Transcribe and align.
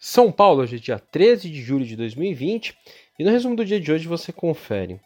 São 0.00 0.30
Paulo, 0.30 0.62
hoje 0.62 0.76
é 0.76 0.78
dia 0.78 0.96
13 0.96 1.50
de 1.50 1.60
julho 1.60 1.84
de 1.84 1.96
2020 1.96 2.72
e 3.18 3.24
no 3.24 3.32
resumo 3.32 3.56
do 3.56 3.64
dia 3.64 3.80
de 3.80 3.90
hoje 3.90 4.06
você 4.06 4.32
confere. 4.32 5.00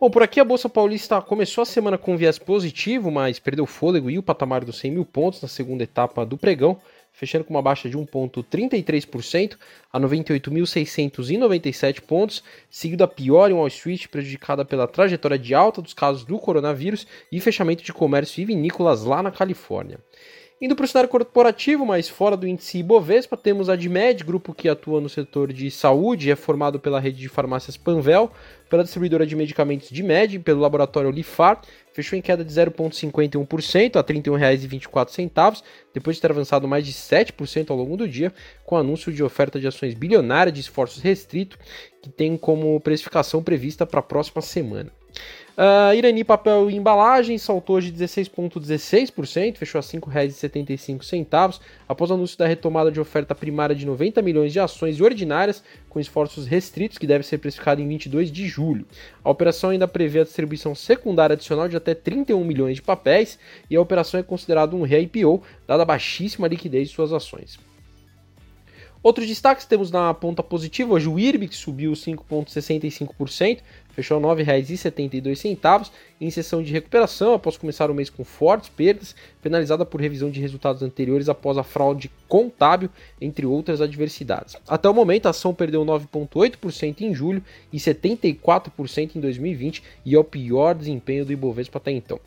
Bom, 0.00 0.10
por 0.10 0.24
aqui 0.24 0.40
a 0.40 0.44
Bolsa 0.44 0.68
Paulista 0.68 1.22
começou 1.22 1.62
a 1.62 1.64
semana 1.64 1.96
com 1.96 2.16
viés 2.16 2.36
positivo, 2.36 3.12
mas 3.12 3.38
perdeu 3.38 3.64
fôlego 3.64 4.10
e 4.10 4.18
o 4.18 4.24
patamar 4.24 4.64
dos 4.64 4.80
100 4.80 4.90
mil 4.90 5.04
pontos 5.04 5.40
na 5.40 5.46
segunda 5.46 5.84
etapa 5.84 6.26
do 6.26 6.36
pregão, 6.36 6.80
fechando 7.12 7.44
com 7.44 7.54
uma 7.54 7.62
baixa 7.62 7.88
de 7.88 7.96
1,33% 7.96 9.56
a 9.92 10.00
98.697 10.00 12.00
pontos, 12.00 12.42
seguido 12.68 13.04
a 13.04 13.08
pior 13.08 13.52
em 13.52 13.54
Wall 13.54 13.68
Street, 13.68 14.08
prejudicada 14.08 14.64
pela 14.64 14.88
trajetória 14.88 15.38
de 15.38 15.54
alta 15.54 15.80
dos 15.80 15.94
casos 15.94 16.24
do 16.24 16.40
coronavírus 16.40 17.06
e 17.30 17.38
fechamento 17.38 17.84
de 17.84 17.92
comércio 17.92 18.42
e 18.42 18.44
vinícolas 18.44 19.04
lá 19.04 19.22
na 19.22 19.30
Califórnia. 19.30 20.00
Indo 20.60 20.76
para 20.76 20.84
o 20.84 20.88
cenário 20.88 21.10
corporativo, 21.10 21.84
mas 21.84 22.08
fora 22.08 22.36
do 22.36 22.46
índice 22.46 22.78
Ibovespa, 22.78 23.36
temos 23.36 23.68
a 23.68 23.74
Dimed, 23.74 24.22
grupo 24.22 24.54
que 24.54 24.68
atua 24.68 25.00
no 25.00 25.08
setor 25.08 25.52
de 25.52 25.68
saúde, 25.68 26.30
é 26.30 26.36
formado 26.36 26.78
pela 26.78 27.00
rede 27.00 27.18
de 27.18 27.28
farmácias 27.28 27.76
Panvel, 27.76 28.30
pela 28.70 28.84
distribuidora 28.84 29.26
de 29.26 29.34
medicamentos 29.34 29.90
Dimed, 29.90 30.38
pelo 30.38 30.60
laboratório 30.60 31.10
Lifar, 31.10 31.60
fechou 31.92 32.16
em 32.16 32.22
queda 32.22 32.44
de 32.44 32.52
0,51% 32.52 33.96
a 33.96 33.98
R$ 33.98 34.04
31,24, 34.04 35.60
depois 35.92 36.16
de 36.16 36.22
ter 36.22 36.30
avançado 36.30 36.68
mais 36.68 36.86
de 36.86 36.92
7% 36.92 37.70
ao 37.70 37.76
longo 37.76 37.96
do 37.96 38.08
dia, 38.08 38.32
com 38.64 38.76
anúncio 38.76 39.12
de 39.12 39.24
oferta 39.24 39.58
de 39.58 39.66
ações 39.66 39.92
bilionária 39.92 40.52
de 40.52 40.60
esforços 40.60 41.02
restrito, 41.02 41.58
que 42.00 42.08
tem 42.08 42.36
como 42.36 42.78
precificação 42.78 43.42
prevista 43.42 43.84
para 43.84 43.98
a 43.98 44.04
próxima 44.04 44.40
semana. 44.40 44.90
Uh, 45.56 45.94
Irani 45.94 46.24
Papel 46.24 46.68
e 46.68 46.74
Embalagem 46.74 47.38
saltou 47.38 47.76
hoje 47.76 47.92
16,16%, 47.92 49.56
fechou 49.56 49.78
a 49.78 49.82
R$ 49.82 49.88
5,75, 49.88 51.60
após 51.88 52.10
o 52.10 52.14
anúncio 52.14 52.36
da 52.36 52.44
retomada 52.44 52.90
de 52.90 52.98
oferta 52.98 53.36
primária 53.36 53.74
de 53.74 53.86
90 53.86 54.20
milhões 54.20 54.52
de 54.52 54.58
ações 54.58 55.00
ordinárias, 55.00 55.62
com 55.88 56.00
esforços 56.00 56.44
restritos, 56.44 56.98
que 56.98 57.06
deve 57.06 57.24
ser 57.24 57.38
precificado 57.38 57.80
em 57.80 57.86
22 57.86 58.32
de 58.32 58.48
julho. 58.48 58.84
A 59.22 59.30
operação 59.30 59.70
ainda 59.70 59.86
prevê 59.86 60.20
a 60.20 60.24
distribuição 60.24 60.74
secundária 60.74 61.34
adicional 61.34 61.68
de 61.68 61.76
até 61.76 61.94
31 61.94 62.42
milhões 62.42 62.74
de 62.74 62.82
papéis, 62.82 63.38
e 63.70 63.76
a 63.76 63.80
operação 63.80 64.18
é 64.18 64.24
considerada 64.24 64.74
um 64.74 64.82
re-IPO, 64.82 65.40
dada 65.68 65.84
a 65.84 65.86
baixíssima 65.86 66.48
liquidez 66.48 66.88
de 66.88 66.94
suas 66.96 67.12
ações. 67.12 67.60
Outros 69.04 69.26
destaques 69.26 69.66
temos 69.66 69.90
na 69.90 70.14
ponta 70.14 70.42
positiva, 70.42 70.94
hoje 70.94 71.06
o 71.10 71.18
IRB 71.18 71.48
que 71.48 71.54
subiu 71.54 71.92
5,65%, 71.92 73.60
fechou 73.94 74.18
R$ 74.18 74.44
9,72 74.44 75.90
em 76.20 76.30
sessão 76.30 76.62
de 76.62 76.72
recuperação 76.72 77.34
após 77.34 77.56
começar 77.56 77.90
o 77.90 77.94
mês 77.94 78.10
com 78.10 78.24
fortes 78.24 78.68
perdas, 78.68 79.14
penalizada 79.42 79.84
por 79.84 80.00
revisão 80.00 80.30
de 80.30 80.40
resultados 80.40 80.82
anteriores 80.82 81.28
após 81.28 81.56
a 81.56 81.62
fraude 81.62 82.10
contábil, 82.28 82.90
entre 83.20 83.46
outras 83.46 83.80
adversidades. 83.80 84.56
Até 84.66 84.88
o 84.88 84.94
momento, 84.94 85.26
a 85.26 85.30
ação 85.30 85.54
perdeu 85.54 85.84
9,8% 85.84 87.02
em 87.02 87.14
julho 87.14 87.42
e 87.72 87.78
74% 87.78 89.16
em 89.16 89.20
2020 89.20 89.82
e 90.04 90.14
é 90.14 90.18
o 90.18 90.24
pior 90.24 90.74
desempenho 90.74 91.24
do 91.24 91.32
Ibovespa 91.32 91.78
até 91.78 91.90
então. 91.90 92.20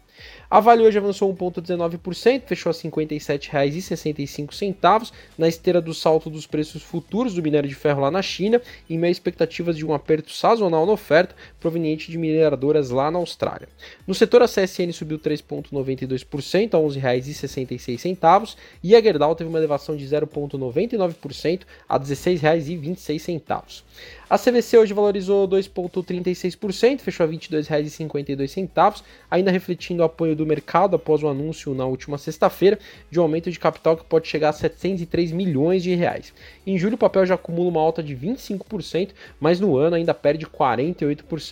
A 0.50 0.60
Vale 0.60 0.84
hoje 0.84 0.98
avançou 0.98 1.32
1,19%, 1.36 2.44
fechou 2.46 2.72
a 2.72 2.74
R$ 2.74 2.80
57,65 2.90 5.12
na 5.38 5.48
esteira 5.48 5.80
do 5.82 5.94
salto 5.94 6.30
dos 6.30 6.48
preços 6.48 6.82
futuros 6.82 7.34
do 7.34 7.44
minério 7.44 7.68
de 7.68 7.76
ferro 7.76 8.00
lá 8.02 8.10
na 8.10 8.22
China, 8.22 8.62
em 8.90 8.98
meio 8.98 9.10
a 9.10 9.12
expectativas 9.12 9.76
de 9.78 9.86
um 9.86 9.94
aperto 9.94 10.32
sazonal 10.32 10.86
na 10.86 10.94
oferta 10.94 11.36
proveniente 11.60 12.12
de 12.12 12.18
mineradoras 12.18 12.90
lá 12.90 13.10
na 13.10 13.20
Austrália. 13.20 13.68
No 14.06 14.14
setor, 14.14 14.42
a 14.42 14.46
CSN 14.46 14.92
subiu 14.92 15.20
3,92% 15.20 16.74
a 16.74 16.78
R$ 16.78 17.20
11,66 17.20 18.56
e 18.84 18.96
a 18.96 19.02
Gerdau 19.02 19.36
teve 19.36 19.50
uma 19.50 19.60
elevação 19.60 19.96
de 19.96 20.06
0,99% 20.06 21.62
a 21.88 21.98
R$ 21.98 22.04
16,26. 22.04 23.84
A 24.30 24.38
CVC 24.38 24.78
hoje 24.78 24.94
valorizou 24.94 25.48
2,36%, 25.48 27.00
fechou 27.00 27.26
a 27.26 27.30
R$ 27.30 27.38
22,52, 27.38 29.02
ainda 29.32 29.50
refletindo 29.50 30.02
o 30.04 30.06
apoio 30.06 30.36
do 30.36 30.46
mercado 30.46 30.98
após 30.98 31.24
o 31.24 31.30
anúncio 31.30 31.74
na 31.74 31.86
última 31.86 32.18
sexta-feira 32.18 32.78
de 33.10 33.20
um 33.20 33.24
aumento 33.24 33.50
de 33.50 33.58
capital 33.58 33.96
que 33.96 34.04
pode 34.04 34.28
chegar 34.28 34.50
a 34.50 34.54
703 34.54 35.32
milhões 35.32 35.82
de 35.82 35.96
reais. 35.96 36.34
Em 36.66 36.78
julho, 36.78 36.96
o 36.96 36.98
papel 36.98 37.26
já 37.26 37.36
acumula 37.36 37.70
uma 37.70 37.80
alta 37.80 38.04
de 38.04 38.16
25%, 38.16 39.12
mas 39.40 39.62
no 39.62 39.78
ano 39.78 39.96
ainda 39.96 40.14
perde 40.14 40.46
48%. 40.46 41.47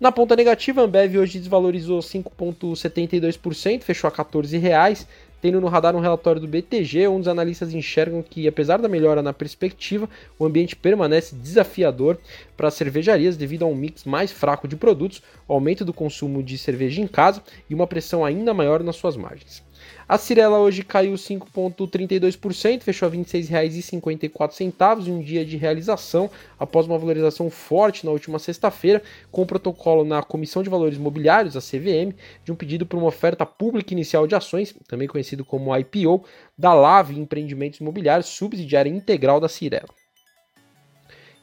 Na 0.00 0.10
ponta 0.10 0.34
negativa, 0.34 0.80
a 0.80 0.84
Ambev 0.84 1.18
hoje 1.18 1.38
desvalorizou 1.38 1.98
5,72%, 2.00 3.82
fechou 3.82 4.08
a 4.08 4.10
14 4.10 4.56
reais, 4.56 5.06
tendo 5.42 5.60
no 5.60 5.68
radar 5.68 5.94
um 5.94 6.00
relatório 6.00 6.40
do 6.40 6.46
BTG, 6.46 7.06
onde 7.06 7.22
os 7.22 7.28
analistas 7.28 7.72
enxergam 7.72 8.22
que, 8.22 8.46
apesar 8.46 8.78
da 8.78 8.88
melhora 8.88 9.22
na 9.22 9.32
perspectiva, 9.32 10.08
o 10.38 10.44
ambiente 10.44 10.76
permanece 10.76 11.34
desafiador 11.34 12.18
para 12.56 12.68
as 12.68 12.74
cervejarias 12.74 13.36
devido 13.36 13.64
a 13.64 13.68
um 13.68 13.74
mix 13.74 14.04
mais 14.04 14.30
fraco 14.30 14.68
de 14.68 14.76
produtos, 14.76 15.22
aumento 15.48 15.84
do 15.84 15.92
consumo 15.92 16.42
de 16.42 16.56
cerveja 16.58 17.00
em 17.00 17.06
casa 17.06 17.42
e 17.68 17.74
uma 17.74 17.86
pressão 17.86 18.24
ainda 18.24 18.54
maior 18.54 18.82
nas 18.82 18.96
suas 18.96 19.16
margens. 19.16 19.62
A 20.08 20.18
Cirela 20.18 20.58
hoje 20.58 20.82
caiu 20.82 21.14
5,32%, 21.14 22.82
fechou 22.82 23.08
a 23.08 23.10
R$ 23.10 23.18
26,54 23.18 25.06
em 25.06 25.12
um 25.12 25.20
dia 25.20 25.44
de 25.44 25.56
realização, 25.56 26.28
após 26.58 26.86
uma 26.86 26.98
valorização 26.98 27.48
forte 27.48 28.04
na 28.04 28.10
última 28.10 28.38
sexta-feira, 28.38 29.02
com 29.30 29.46
protocolo 29.46 30.04
na 30.04 30.22
Comissão 30.22 30.62
de 30.62 30.70
Valores 30.70 30.98
Mobiliários, 30.98 31.56
a 31.56 31.60
CVM, 31.60 32.14
de 32.44 32.50
um 32.50 32.56
pedido 32.56 32.84
por 32.84 32.96
uma 32.96 33.06
oferta 33.06 33.46
pública 33.46 33.94
inicial 33.94 34.26
de 34.26 34.34
ações, 34.34 34.74
também 34.88 35.06
conhecido 35.06 35.44
como 35.44 35.76
IPO, 35.76 36.24
da 36.58 36.74
Lave 36.74 37.18
Empreendimentos 37.18 37.80
Imobiliários, 37.80 38.28
subsidiária 38.28 38.90
integral 38.90 39.38
da 39.38 39.48
Cirela. 39.48 40.00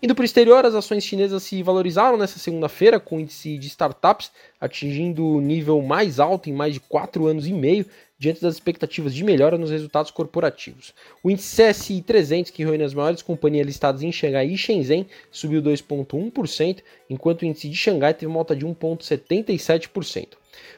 Indo 0.01 0.13
para 0.13 0.21
o 0.21 0.25
exterior, 0.25 0.63
as 0.63 0.75
ações 0.75 1.03
chinesas 1.03 1.41
se 1.41 1.63
valorizaram 1.63 2.17
nessa 2.17 2.37
segunda-feira, 2.37 2.99
com 2.99 3.17
o 3.17 3.19
índice 3.19 3.57
de 3.57 3.67
startups 3.67 4.31
atingindo 4.61 5.25
o 5.25 5.41
nível 5.41 5.81
mais 5.81 6.19
alto 6.19 6.49
em 6.49 6.53
mais 6.53 6.75
de 6.75 6.79
quatro 6.79 7.25
anos 7.25 7.47
e 7.47 7.53
meio, 7.53 7.83
diante 8.19 8.41
das 8.41 8.55
expectativas 8.55 9.13
de 9.13 9.23
melhora 9.23 9.57
nos 9.57 9.69
resultados 9.69 10.11
corporativos. 10.11 10.93
O 11.23 11.29
índice 11.29 11.71
CSI 11.71 12.01
300, 12.01 12.51
que 12.51 12.63
reúne 12.63 12.83
as 12.83 12.93
maiores 12.93 13.21
companhias 13.21 13.65
listadas 13.67 14.01
em 14.01 14.11
Xangai 14.11 14.47
e 14.47 14.57
Shenzhen, 14.57 15.05
subiu 15.31 15.61
2,1%, 15.61 16.81
enquanto 17.09 17.41
o 17.43 17.45
índice 17.45 17.69
de 17.69 17.75
Xangai 17.75 18.13
teve 18.13 18.27
uma 18.27 18.39
alta 18.39 18.55
de 18.55 18.65
1,77%. 18.65 20.29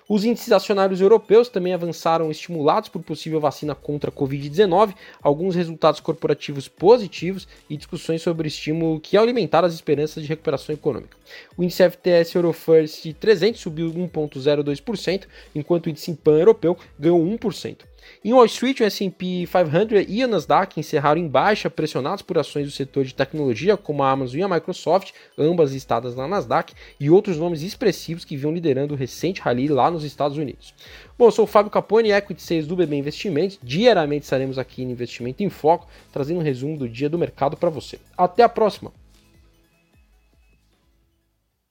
Os 0.07 0.23
índices 0.23 0.51
acionários 0.51 1.01
europeus 1.01 1.49
também 1.49 1.73
avançaram 1.73 2.31
estimulados 2.31 2.89
por 2.89 3.01
possível 3.01 3.39
vacina 3.39 3.75
contra 3.75 4.09
a 4.09 4.13
Covid-19, 4.13 4.95
alguns 5.21 5.55
resultados 5.55 5.99
corporativos 5.99 6.67
positivos 6.67 7.47
e 7.69 7.77
discussões 7.77 8.21
sobre 8.21 8.47
estímulo 8.47 8.99
que 8.99 9.17
alimentaram 9.17 9.67
as 9.67 9.73
esperanças 9.73 10.23
de 10.23 10.29
recuperação 10.29 10.73
econômica. 10.73 11.17
O 11.57 11.63
índice 11.63 11.87
FTS 11.89 12.35
Eurofirst 12.35 13.13
300 13.19 13.59
subiu 13.59 13.91
1,02%, 13.91 15.27
enquanto 15.53 15.85
o 15.85 15.89
índice 15.89 16.13
PAN 16.13 16.39
europeu 16.39 16.77
ganhou 16.97 17.19
1%. 17.19 17.88
Em 18.23 18.33
Wall 18.33 18.45
Street, 18.45 18.79
o 18.79 18.83
S&P 18.83 19.47
500 19.47 20.05
e 20.07 20.23
a 20.23 20.27
Nasdaq 20.27 20.79
encerraram 20.79 21.19
em 21.19 21.27
baixa, 21.27 21.69
pressionados 21.69 22.21
por 22.21 22.37
ações 22.37 22.65
do 22.65 22.71
setor 22.71 23.05
de 23.05 23.13
tecnologia, 23.13 23.77
como 23.77 24.03
a 24.03 24.11
Amazon 24.11 24.39
e 24.39 24.43
a 24.43 24.47
Microsoft, 24.47 25.11
ambas 25.37 25.71
listadas 25.71 26.15
na 26.15 26.27
Nasdaq, 26.27 26.73
e 26.99 27.09
outros 27.09 27.37
nomes 27.37 27.61
expressivos 27.61 28.25
que 28.25 28.35
vinham 28.35 28.53
liderando 28.53 28.93
o 28.93 28.97
recente 28.97 29.41
rally 29.41 29.67
lá 29.67 29.89
nos 29.89 30.03
Estados 30.03 30.37
Unidos. 30.37 30.73
Bom, 31.17 31.25
eu 31.25 31.31
sou 31.31 31.45
o 31.45 31.47
Fábio 31.47 31.71
Capone, 31.71 32.11
Equity 32.11 32.41
Sales 32.41 32.67
do 32.67 32.75
BB 32.75 32.95
Investimentos. 32.95 33.59
Diariamente 33.61 34.23
estaremos 34.23 34.57
aqui 34.57 34.85
no 34.85 34.91
Investimento 34.91 35.43
em 35.43 35.49
Foco, 35.49 35.87
trazendo 36.11 36.39
um 36.39 36.43
resumo 36.43 36.77
do 36.77 36.87
dia 36.87 37.09
do 37.09 37.17
mercado 37.17 37.57
para 37.57 37.69
você. 37.69 37.99
Até 38.17 38.43
a 38.43 38.49
próxima! 38.49 38.98